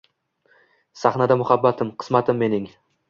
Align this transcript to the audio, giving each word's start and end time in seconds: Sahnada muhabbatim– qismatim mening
Sahnada 1.01 1.37
muhabbatim– 1.43 1.93
qismatim 2.05 2.41
mening 2.45 2.67